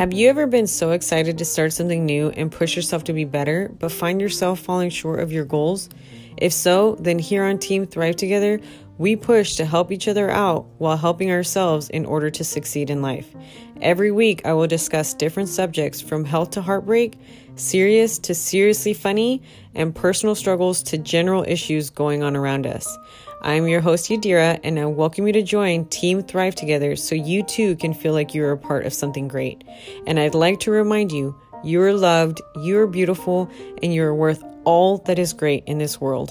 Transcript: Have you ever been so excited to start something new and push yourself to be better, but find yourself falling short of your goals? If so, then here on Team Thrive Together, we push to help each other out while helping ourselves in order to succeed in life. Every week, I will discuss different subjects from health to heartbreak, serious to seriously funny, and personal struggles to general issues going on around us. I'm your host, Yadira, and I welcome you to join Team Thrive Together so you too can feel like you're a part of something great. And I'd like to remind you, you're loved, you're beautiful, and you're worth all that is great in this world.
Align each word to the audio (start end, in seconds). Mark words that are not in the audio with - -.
Have 0.00 0.14
you 0.14 0.30
ever 0.30 0.46
been 0.46 0.66
so 0.66 0.92
excited 0.92 1.36
to 1.36 1.44
start 1.44 1.74
something 1.74 2.06
new 2.06 2.30
and 2.30 2.50
push 2.50 2.74
yourself 2.74 3.04
to 3.04 3.12
be 3.12 3.26
better, 3.26 3.70
but 3.78 3.92
find 3.92 4.18
yourself 4.18 4.58
falling 4.58 4.88
short 4.88 5.20
of 5.20 5.30
your 5.30 5.44
goals? 5.44 5.90
If 6.38 6.54
so, 6.54 6.94
then 6.98 7.18
here 7.18 7.44
on 7.44 7.58
Team 7.58 7.84
Thrive 7.84 8.16
Together, 8.16 8.60
we 8.96 9.14
push 9.14 9.56
to 9.56 9.66
help 9.66 9.92
each 9.92 10.08
other 10.08 10.30
out 10.30 10.64
while 10.78 10.96
helping 10.96 11.30
ourselves 11.30 11.90
in 11.90 12.06
order 12.06 12.30
to 12.30 12.44
succeed 12.44 12.88
in 12.88 13.02
life. 13.02 13.28
Every 13.82 14.10
week, 14.10 14.46
I 14.46 14.54
will 14.54 14.66
discuss 14.66 15.12
different 15.12 15.50
subjects 15.50 16.00
from 16.00 16.24
health 16.24 16.52
to 16.52 16.62
heartbreak, 16.62 17.18
serious 17.56 18.18
to 18.20 18.34
seriously 18.34 18.94
funny, 18.94 19.42
and 19.74 19.94
personal 19.94 20.34
struggles 20.34 20.82
to 20.84 20.96
general 20.96 21.44
issues 21.46 21.90
going 21.90 22.22
on 22.22 22.36
around 22.36 22.66
us. 22.66 22.88
I'm 23.42 23.68
your 23.68 23.80
host, 23.80 24.10
Yadira, 24.10 24.60
and 24.62 24.78
I 24.78 24.84
welcome 24.84 25.26
you 25.26 25.32
to 25.32 25.40
join 25.42 25.86
Team 25.86 26.22
Thrive 26.22 26.54
Together 26.54 26.94
so 26.94 27.14
you 27.14 27.42
too 27.42 27.74
can 27.76 27.94
feel 27.94 28.12
like 28.12 28.34
you're 28.34 28.52
a 28.52 28.58
part 28.58 28.84
of 28.84 28.92
something 28.92 29.28
great. 29.28 29.64
And 30.06 30.20
I'd 30.20 30.34
like 30.34 30.60
to 30.60 30.70
remind 30.70 31.10
you, 31.10 31.34
you're 31.64 31.94
loved, 31.94 32.42
you're 32.56 32.86
beautiful, 32.86 33.50
and 33.82 33.94
you're 33.94 34.14
worth 34.14 34.44
all 34.64 34.98
that 35.06 35.18
is 35.18 35.32
great 35.32 35.64
in 35.64 35.78
this 35.78 35.98
world. 35.98 36.30